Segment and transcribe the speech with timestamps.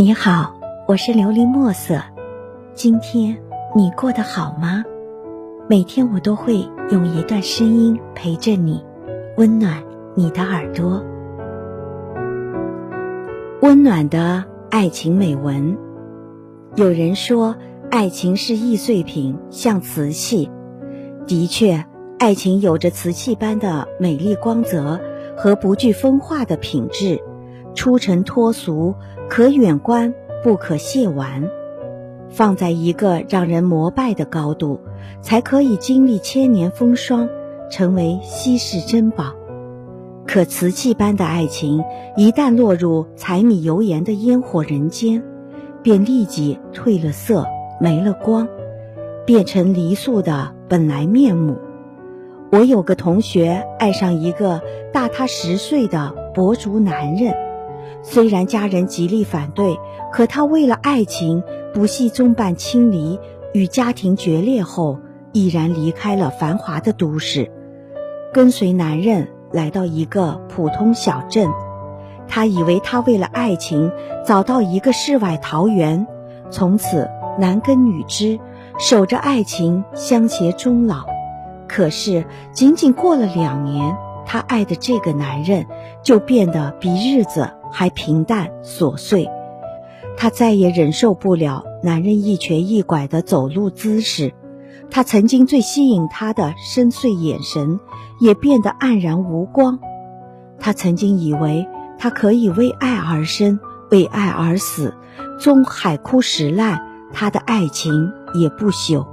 [0.00, 0.54] 你好，
[0.88, 2.00] 我是琉璃墨色。
[2.72, 3.36] 今天
[3.76, 4.82] 你过得好吗？
[5.68, 8.82] 每天我都会用一段声音陪着你，
[9.36, 11.04] 温暖你的耳朵。
[13.60, 15.76] 温暖的爱情美文。
[16.76, 17.54] 有人说，
[17.90, 20.50] 爱情是易碎品，像瓷器。
[21.26, 21.84] 的确，
[22.18, 24.98] 爱情有着瓷器般的美丽光泽
[25.36, 27.20] 和不惧风化的品质。
[27.80, 28.94] 出尘脱俗，
[29.30, 30.12] 可远观，
[30.44, 31.48] 不可亵玩。
[32.28, 34.80] 放在一个让人膜拜的高度，
[35.22, 37.26] 才可以经历千年风霜，
[37.70, 39.32] 成为稀世珍宝。
[40.26, 41.82] 可瓷器般的爱情，
[42.18, 45.22] 一旦落入柴米油盐的烟火人间，
[45.82, 47.46] 便立即褪了色，
[47.80, 48.46] 没了光，
[49.24, 51.56] 变成泥塑的本来面目。
[52.52, 54.60] 我有个同学爱上一个
[54.92, 57.34] 大他十岁的博族男人。
[58.02, 59.78] 虽然家人极力反对，
[60.12, 61.42] 可他为了爱情
[61.74, 63.18] 不惜纵伴亲离，
[63.52, 64.98] 与家庭决裂后，
[65.32, 67.50] 毅然离开了繁华的都市，
[68.32, 71.48] 跟随男人来到一个普通小镇。
[72.26, 73.92] 他以为他为了爱情
[74.24, 76.06] 找到一个世外桃源，
[76.50, 78.38] 从此男耕女织，
[78.78, 81.04] 守着爱情相携终老。
[81.68, 85.66] 可是仅仅过了两年，他爱的这个男人
[86.02, 87.50] 就变得比日子。
[87.70, 89.28] 还平淡琐碎，
[90.16, 94.34] 她再也忍受不了男人一瘸一拐的走路姿势，
[94.90, 97.80] 他曾经最吸引她的深邃眼神
[98.20, 99.78] 也变得黯然无光。
[100.58, 101.66] 她曾经以为
[101.98, 104.94] 他可以为爱而生，为爱而死，
[105.38, 106.80] 终海枯石烂，
[107.12, 109.06] 他的爱情也不朽。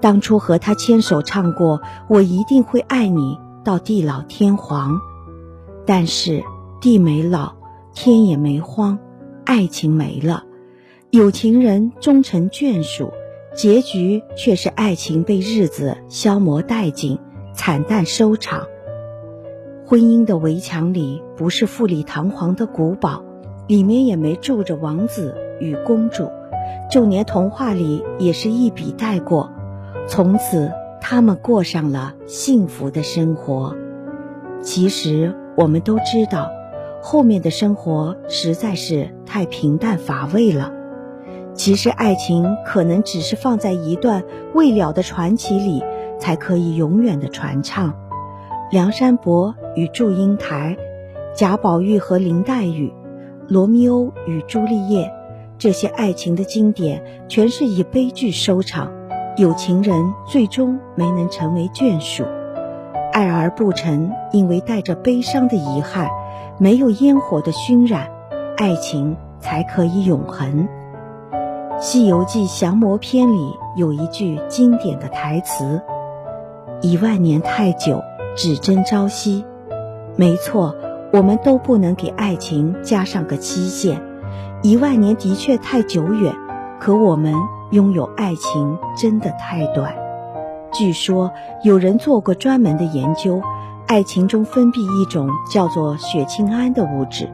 [0.00, 5.00] 当初和他牵手唱过“我一定会爱你到地老天荒”，
[5.84, 6.42] 但是
[6.80, 7.57] 地没老。
[8.00, 9.00] 天也没荒，
[9.44, 10.44] 爱情没了，
[11.10, 13.12] 有情人终成眷属，
[13.56, 17.18] 结局却是爱情被日子消磨殆尽，
[17.54, 18.68] 惨淡收场。
[19.84, 23.24] 婚姻的围墙里不是富丽堂皇的古堡，
[23.66, 26.30] 里面也没住着王子与公主，
[26.88, 29.50] 就连童话里也是一笔带过。
[30.06, 30.70] 从此，
[31.00, 33.74] 他们过上了幸福的生活。
[34.62, 36.52] 其实，我们都知道。
[37.00, 40.72] 后面的生活实在是太平淡乏味了。
[41.54, 44.22] 其实，爱情可能只是放在一段
[44.54, 45.82] 未了的传奇里，
[46.18, 47.94] 才可以永远的传唱。
[48.70, 50.76] 梁山伯与祝英台，
[51.34, 52.92] 贾宝玉和林黛玉，
[53.48, 55.12] 罗密欧与朱丽叶，
[55.56, 58.92] 这些爱情的经典，全是以悲剧收场。
[59.36, 62.24] 有情人最终没能成为眷属，
[63.12, 66.08] 爱而不成，因为带着悲伤的遗憾。
[66.60, 68.10] 没有烟火的熏染，
[68.56, 70.66] 爱情才可以永恒。
[71.80, 75.80] 《西游记降魔篇》里有一句经典的台词
[76.82, 78.02] ：“一万年太久，
[78.36, 79.44] 只争朝夕。”
[80.18, 80.74] 没错，
[81.12, 84.02] 我们都不能给爱情加上个期限。
[84.60, 86.34] 一万年的确太久远，
[86.80, 87.32] 可我们
[87.70, 89.94] 拥有爱情真的太短。
[90.72, 91.30] 据说
[91.62, 93.40] 有人做过专门的研究。
[93.88, 97.30] 爱情中分泌一种叫做血清胺的物质，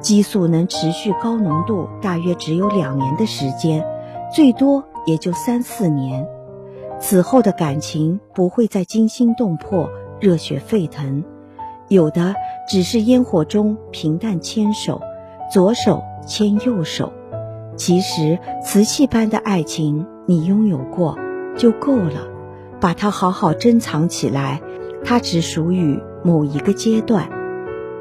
[0.00, 3.86] 激素能持续高浓度，大约只有两年的时间，
[4.34, 6.26] 最多也就三四年。
[6.98, 9.88] 此后的感情不会再惊心动魄、
[10.18, 11.22] 热血沸腾，
[11.86, 12.34] 有的
[12.68, 15.00] 只是烟火中平淡牵手，
[15.52, 17.12] 左手牵右手。
[17.76, 21.16] 其实瓷器般的爱情，你拥有过
[21.56, 22.26] 就够了，
[22.80, 24.60] 把它好好珍藏起来。
[25.06, 27.28] 它只属于某一个阶段，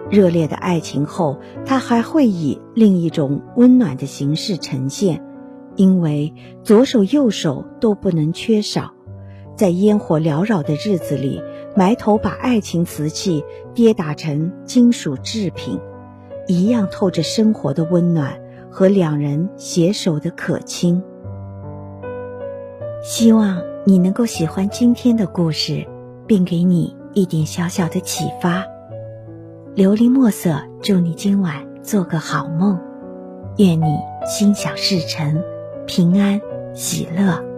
[0.10, 5.22] 热烈的爱情后，它还会以另一种温暖的形式呈现，
[5.76, 8.92] 因为左手右手都不能缺少。
[9.58, 11.42] 在烟火缭绕的日子里，
[11.76, 13.44] 埋头把爱情瓷器
[13.76, 15.78] 跌打成金属制品，
[16.48, 18.40] 一样透着生活的温暖
[18.72, 21.04] 和两人携手的可亲。
[23.04, 25.86] 希望你能够喜欢今天的故事。
[26.26, 28.66] 并给你一点小小的启发。
[29.76, 32.80] 琉璃墨色，祝你今晚做个好梦，
[33.58, 35.42] 愿你心想事成，
[35.86, 36.40] 平安
[36.74, 37.53] 喜乐。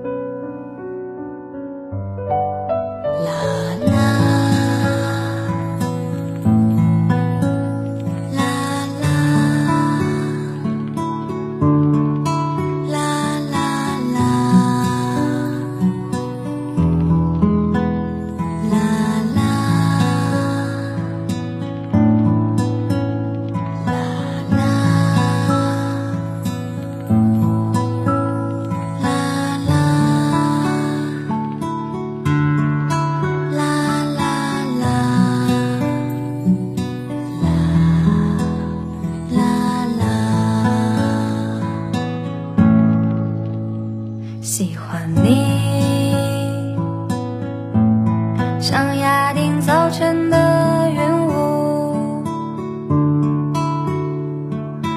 [49.97, 52.21] 尘的云雾，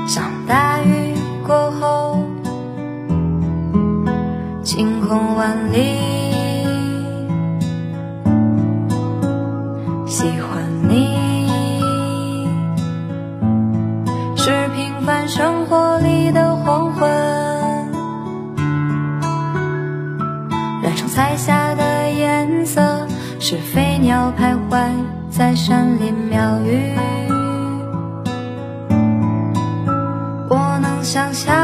[0.08, 1.14] 像大雨
[1.46, 2.18] 过后，
[4.64, 5.78] 晴空万里。
[10.08, 11.16] 喜欢你，
[14.34, 17.08] 是平凡生活里的黄昏，
[20.82, 22.97] 染成彩霞的颜色。
[23.50, 24.90] 是飞鸟徘徊
[25.30, 26.94] 在山林庙宇，
[30.50, 31.57] 我能想象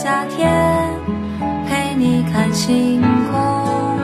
[0.00, 0.48] 夏天，
[1.66, 3.02] 陪你看星
[3.32, 3.98] 空，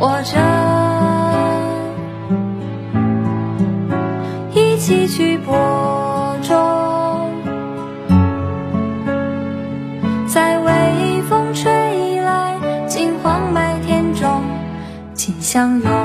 [0.00, 0.38] 或者
[4.54, 5.54] 一起去播
[6.42, 6.56] 种，
[10.26, 14.42] 在微风吹来金黄麦田中，
[15.12, 15.95] 紧相拥。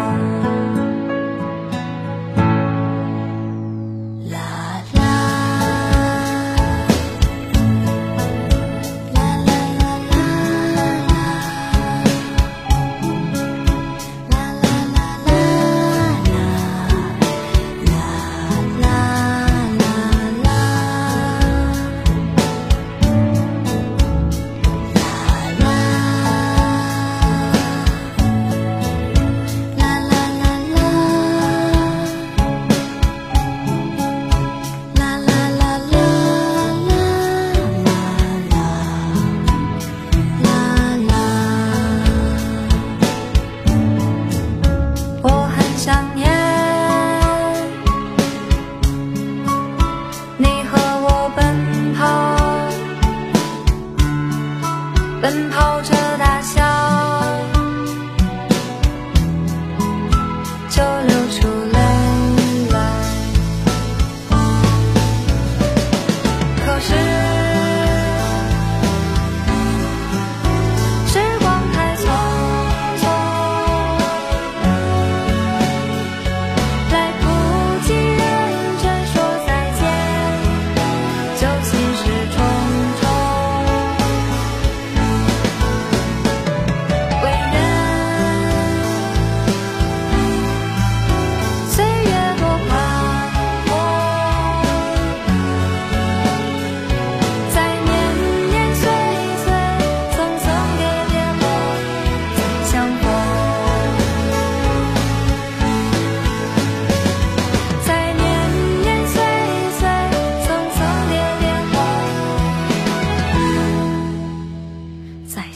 [55.71, 56.70] 抱着大笑，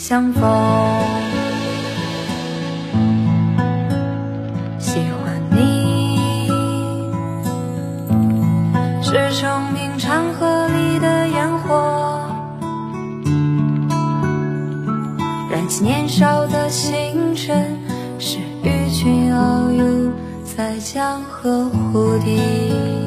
[0.07, 0.43] 相逢，
[4.77, 6.47] 喜欢你，
[9.01, 12.21] 是生命长河里的烟火，
[15.49, 17.75] 燃起年少的星辰，
[18.19, 20.11] 是鱼群遨游
[20.55, 23.04] 在江河湖底。